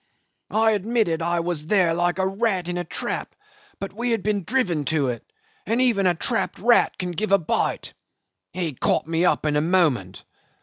I 0.49 0.71
admitted 0.71 1.21
I 1.21 1.41
was 1.41 1.67
there 1.67 1.93
like 1.93 2.17
a 2.17 2.25
rat 2.25 2.67
in 2.67 2.75
a 2.75 2.83
trap, 2.83 3.35
but 3.79 3.93
we 3.93 4.09
had 4.09 4.23
been 4.23 4.43
driven 4.43 4.83
to 4.85 5.09
it, 5.09 5.23
and 5.67 5.79
even 5.79 6.07
a 6.07 6.15
trapped 6.15 6.57
rat 6.57 6.97
can 6.97 7.11
give 7.11 7.31
a 7.31 7.37
bite. 7.37 7.93
He 8.51 8.73
caught 8.73 9.05
me 9.05 9.25
up 9.25 9.45
in 9.45 9.55
a 9.55 9.61
moment. 9.61 10.23